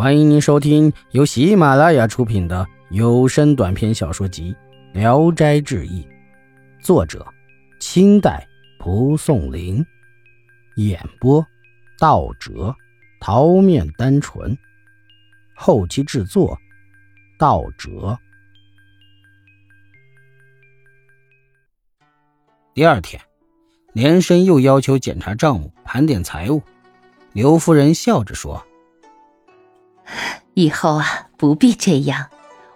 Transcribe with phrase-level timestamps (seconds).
[0.00, 4.56] 欢迎您收听由喜马拉雅出品的有声短篇小说集
[4.98, 6.02] 《聊斋志异》，
[6.82, 7.26] 作者：
[7.80, 8.48] 清代
[8.78, 9.84] 蒲松龄，
[10.76, 11.46] 演播：
[11.98, 12.74] 道哲、
[13.20, 14.56] 桃面单纯，
[15.54, 16.58] 后期制作：
[17.38, 18.18] 道哲。
[22.72, 23.20] 第二天，
[23.92, 26.62] 连生又要求检查账目、盘点财物。
[27.34, 28.66] 刘夫人笑着说。
[30.54, 32.28] 以后啊，不必这样，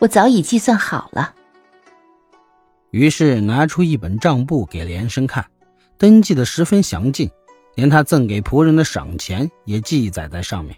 [0.00, 1.34] 我早已计算好了。
[2.90, 5.46] 于是拿出一本账簿给连生看，
[5.96, 7.30] 登记的十分详尽，
[7.76, 10.76] 连他赠给仆人的赏钱也记载在上面。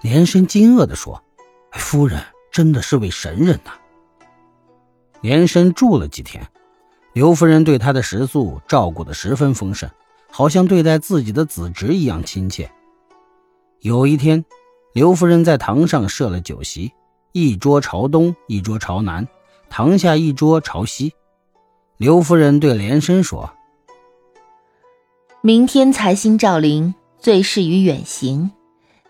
[0.00, 1.22] 连生惊愕地说
[1.74, 3.72] ：“夫人真的是位神人呐！”
[5.20, 6.46] 连生住了几天，
[7.12, 9.90] 刘夫人对他的食宿照顾得十分丰盛，
[10.30, 12.70] 好像对待自己的子侄一样亲切。
[13.80, 14.44] 有一天。
[14.98, 16.92] 刘夫人在堂上设了酒席，
[17.30, 19.28] 一桌朝东，一桌朝南，
[19.70, 21.14] 堂下一桌朝西。
[21.98, 23.48] 刘夫人对连生说
[25.40, 28.50] ：“明天财星照临，最适于远行。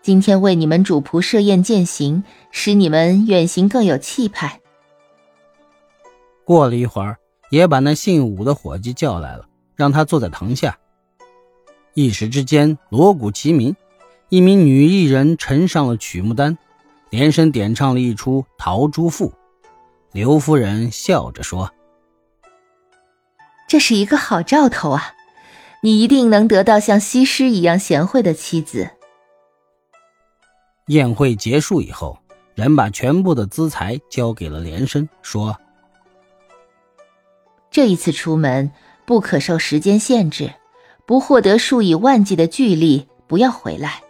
[0.03, 4.61] 今天为你们主仆设宴饯行，使你们远行更有气派。”
[6.45, 7.17] 过了一会儿，
[7.49, 10.77] 也把那姓武的伙计叫来了，让他坐在堂下。
[11.95, 13.75] 一时之间，锣鼓齐鸣。
[14.29, 16.55] 一名女艺人呈上了曲目单，
[17.09, 19.29] 连声点唱了一出《陶朱赋》。
[20.11, 21.73] 刘夫人笑着说
[23.67, 25.13] ：“这是一个好兆头啊，
[25.81, 28.91] 你一定能得到像西施一样贤惠的妻子。”
[30.89, 32.19] 宴会结束以后，
[32.53, 35.57] 人把全部的资财交给了连生，说
[37.71, 38.71] ：“这一次出门
[39.07, 40.53] 不可受时间限制，
[41.07, 44.03] 不获得数以万计的巨利，不要回来。”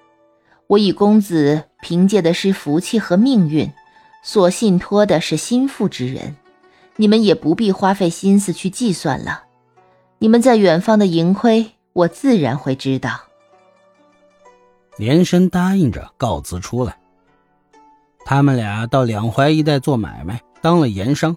[0.69, 3.71] 我与公子凭借的是福气和命运，
[4.21, 6.35] 所信托的是心腹之人，
[6.95, 9.45] 你们也不必花费心思去计算了。
[10.19, 13.19] 你们在远方的盈亏，我自然会知道。
[14.95, 16.95] 连生答应着，告辞出来。
[18.23, 21.35] 他们俩到两淮一带做买卖，当了盐商，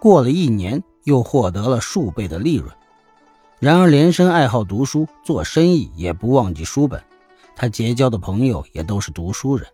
[0.00, 2.68] 过了一年，又获得了数倍的利润。
[3.60, 7.00] 然而，连生爱好读书，做生意也不忘记书本。
[7.56, 9.66] 他结交的朋友也都是读书人，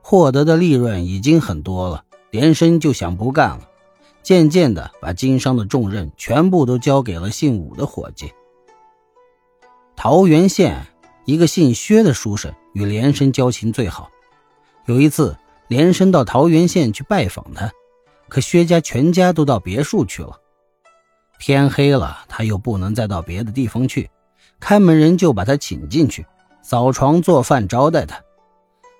[0.00, 3.68] 获得的利润已经很多了，连生就想不干了。
[4.22, 8.32] 渐渐的，把经商的重任全部都交给了姓武的伙计。
[9.96, 10.86] 桃源县
[11.24, 14.10] 一个姓薛的书生与连生交情最好。
[14.86, 15.36] 有一次，
[15.68, 17.72] 连生到桃源县去拜访他，
[18.28, 20.38] 可薛家全家都到别墅去了。
[21.38, 24.10] 天黑了，他又不能再到别的地方去，
[24.60, 26.24] 看门人就把他请进去。
[26.62, 28.22] 扫床做饭招待他，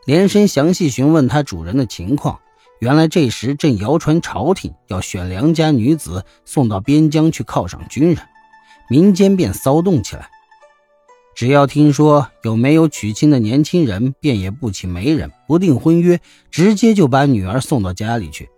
[0.07, 2.39] 连生详细询问他主人的情况。
[2.81, 8.19] 原来这时正谣传朝廷要选良家女子送到边疆去犒赏军人，
[8.89, 10.31] 民间便骚动起来。
[11.35, 16.21] 只要听说有没有娶亲的年轻人，便也不请媒人，不定婚约，
[16.51, 18.49] 直接就把女儿送到家里去。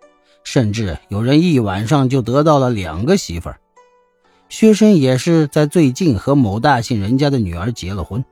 [0.43, 3.59] 甚至有人一晚上就得到了两个媳妇儿。
[4.49, 8.23] 薛生也是在最近和某大姓人家的女儿结了婚。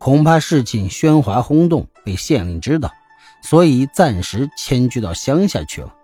[0.00, 2.90] 恐怕事情喧哗轰动，被县令知道，
[3.42, 5.94] 所以暂时迁居到乡下去了。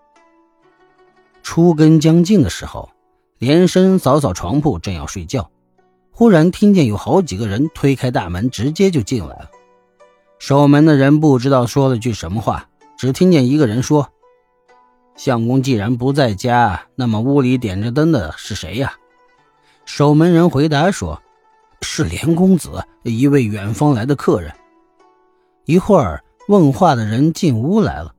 [1.43, 2.91] 初更将近的时候，
[3.39, 5.51] 连生扫扫床铺，正要睡觉，
[6.11, 9.51] 忽然听见有好几个人推开大门，直接就进来了。
[10.39, 12.69] 守门的人不知道说了句什么话，
[12.99, 14.11] 只听见一个人说
[15.17, 18.93] ：“相公既然不在家，那么屋里点着灯的是谁呀？”
[19.87, 21.23] 守门人回答说。
[21.83, 24.53] 是连公子，一位远方来的客人。
[25.65, 28.15] 一会儿，问话的人进屋来了。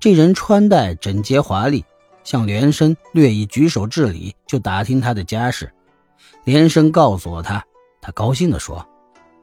[0.00, 1.84] 这人穿戴整洁华丽，
[2.22, 5.72] 向连生略一举手致礼，就打听他的家事。
[6.44, 7.64] 连生告诉了他，
[8.00, 8.86] 他高兴地说：“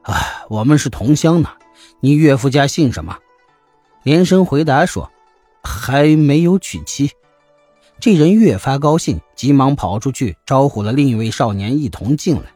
[0.02, 0.14] 哎，
[0.48, 1.50] 我们是同乡呢。
[2.00, 3.18] 你岳父家姓什么？”
[4.02, 5.10] 连生回答说
[5.62, 7.10] ：“还没有娶妻。”
[7.98, 12.54] 这人越发高兴，急忙跑出去招呼了另一位少年一同进来。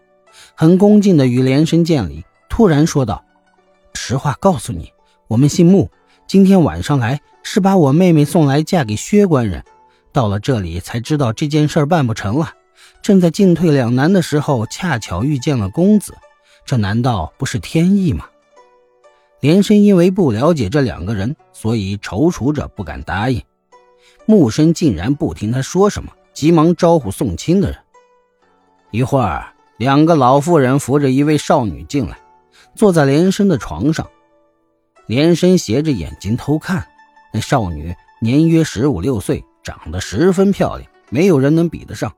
[0.60, 3.24] 很恭敬地与连生见礼，突然说道
[3.96, 4.92] ：“实话告诉你，
[5.26, 5.90] 我们姓穆，
[6.26, 9.64] 今天晚上来是把我妹妹送来嫁给薛官人。
[10.12, 12.52] 到了这里才知道这件事办不成了，
[13.00, 16.14] 正在进退两难的时候，恰巧遇见了公子，
[16.66, 18.26] 这难道不是天意吗？”
[19.40, 23.42] 连生因为不了解这两个人，所以踌躇着不敢答应。
[24.26, 27.78] 穆生竟然不听他说什么，急忙招呼送亲的人。
[28.90, 29.54] 一会儿。
[29.80, 32.18] 两个老妇人扶着一位少女进来，
[32.74, 34.06] 坐在连生的床上。
[35.06, 36.86] 连生斜着眼睛偷看，
[37.32, 42.14] 那少女年约十五六岁，长得十分漂亮，没有人能比得上。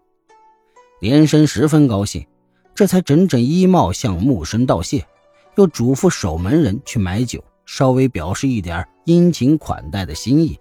[0.99, 2.26] 连生十分高兴，
[2.75, 5.06] 这才整整衣帽向木生道谢，
[5.55, 10.58] 又嘱咐守门人去买酒，稍微表示一点殷勤款待的心意。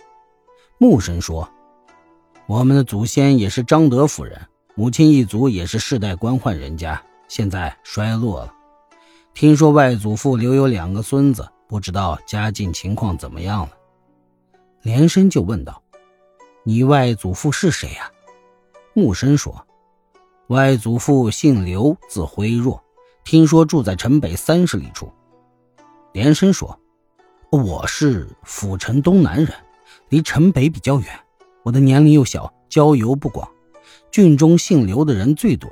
[0.77, 1.49] 木生说
[2.45, 4.39] ：“我们的祖先也是张德府人，
[4.81, 8.51] 母亲一族也是世代官宦人家，现在衰落了。
[9.31, 13.69] 听说外祖父留有两个孙子，不知道家境情况怎么样了。”
[14.81, 15.83] 连生就问道
[16.65, 18.09] ：“你外祖父是谁呀？”
[18.95, 19.63] 木生说。
[20.47, 22.83] 外祖父姓刘，字辉若，
[23.23, 25.13] 听说住在城北三十里处。
[26.11, 26.79] 连生说
[27.53, 29.53] ：“我是府城东南人，
[30.09, 31.07] 离城北比较远。
[31.61, 33.47] 我的年龄又小，交游不广。
[34.11, 35.71] 郡中姓刘的人最多，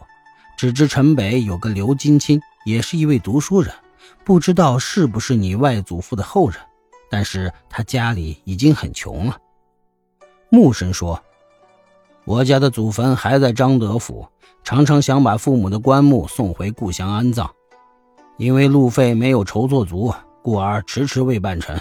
[0.58, 3.74] 只知城北有个刘金清，也是一位读书人，
[4.24, 6.60] 不知道是不是你外祖父的后人。
[7.12, 9.38] 但是他家里已经很穷了。”
[10.50, 11.22] 木生说
[12.24, 14.28] ：“我家的祖坟还在张德府。”
[14.62, 17.50] 常常想把父母的棺木送回故乡安葬，
[18.38, 20.14] 因为路费没有筹措足，
[20.44, 21.80] 故而迟迟未办成。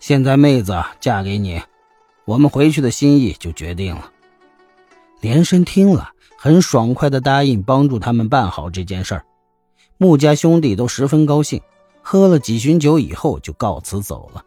[0.00, 1.62] 现在妹子嫁给你，
[2.26, 4.10] 我们回去的心意就决定了。
[5.24, 9.24] 连生听了，很爽快地答应帮助他们办好这件事儿。
[9.96, 11.62] 穆家兄弟都十分高兴，
[12.02, 14.44] 喝了几巡酒以后就告辞走了。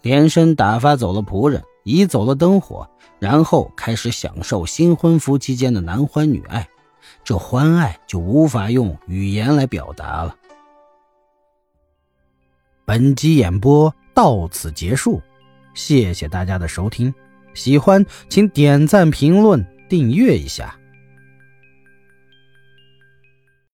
[0.00, 2.88] 连生打发走了仆人，移走了灯火。
[3.18, 6.66] 然后开始享受新婚夫妻间的男欢女爱，
[7.22, 10.34] 这欢爱就无法用语言来表达了。
[12.86, 15.20] 本集演播到此结束，
[15.74, 17.12] 谢谢大家的收听，
[17.56, 20.76] 喜欢请点赞、评论、订阅一下。